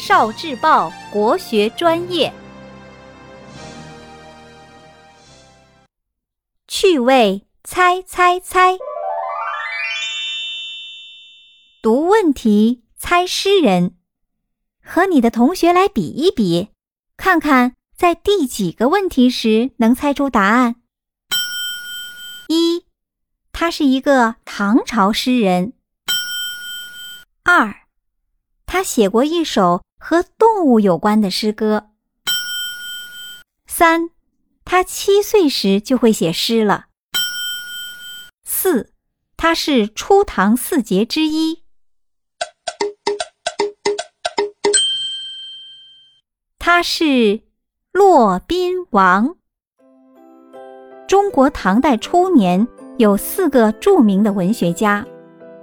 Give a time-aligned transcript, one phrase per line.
[0.00, 2.32] 少智报国学专业，
[6.66, 8.78] 趣味猜猜猜，
[11.82, 13.92] 读问题猜诗人，
[14.82, 16.70] 和你的同学来比一比，
[17.18, 20.76] 看看在第几个问题时能猜出答案。
[22.48, 22.86] 一，
[23.52, 25.74] 他是一个唐朝诗人。
[27.44, 27.79] 二，
[28.70, 29.82] 他写过一首。
[30.02, 31.90] 和动物有关的诗歌。
[33.66, 34.08] 三，
[34.64, 36.86] 他七岁时就会写诗了。
[38.42, 38.94] 四，
[39.36, 41.62] 他是初唐四杰之一。
[46.58, 47.42] 他是
[47.92, 49.36] 骆宾王。
[51.06, 52.66] 中国唐代初年
[52.96, 55.06] 有四个著名的文学家，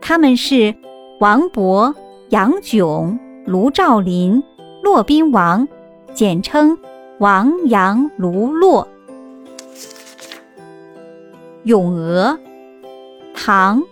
[0.00, 0.72] 他们是
[1.18, 1.92] 王勃、
[2.30, 3.18] 杨炯。
[3.46, 4.42] 卢照邻、
[4.82, 5.66] 骆宾王，
[6.12, 6.78] 简称
[7.18, 8.86] 王杨卢骆。
[11.64, 12.38] 咏鹅，
[13.34, 13.82] 唐，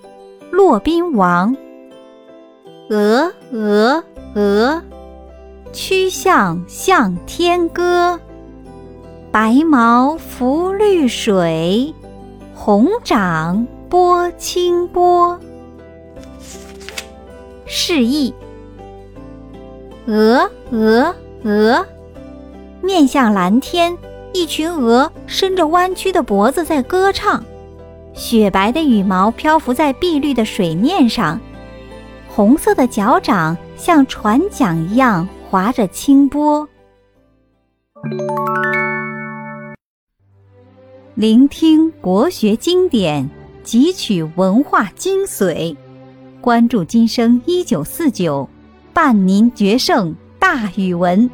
[0.50, 1.56] 骆宾王。
[2.90, 4.82] 鹅鹅鹅，
[5.72, 8.20] 曲项向天歌。
[9.32, 11.92] 白毛浮绿水，
[12.54, 15.40] 红掌拨清波。
[17.88, 18.34] 示意。
[20.04, 21.86] 鹅鹅鹅，
[22.82, 23.96] 面向蓝天，
[24.34, 27.42] 一群鹅伸着弯曲的脖子在歌唱。
[28.12, 31.40] 雪白的羽毛漂浮在碧绿的水面上，
[32.28, 36.68] 红色的脚掌像船桨一样划着清波。
[41.14, 43.30] 聆听国学经典，
[43.64, 45.74] 汲取文化精髓，
[46.40, 48.48] 关注今生一九四九。
[48.98, 51.30] 伴您决胜大语文。